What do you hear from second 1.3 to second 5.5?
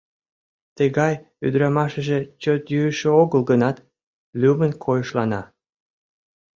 ӱдырамашыже чот йӱшӧ огыл гынат, лӱмын койышлана.